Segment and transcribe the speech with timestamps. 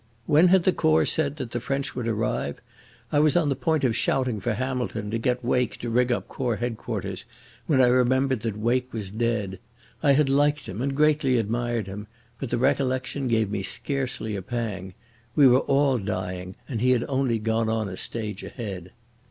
[0.25, 2.59] When had the Corps said that the French would arrive?...
[3.11, 6.27] I was on the point of shouting for Hamilton to get Wake to ring up
[6.27, 7.23] Corps Headquarters,
[7.67, 9.59] when I remembered that Wake was dead.
[10.01, 12.07] I had liked him and greatly admired him,
[12.39, 14.95] but the recollection gave me scarcely a pang.
[15.35, 18.93] We were all dying, and he had only gone on a stage ahead.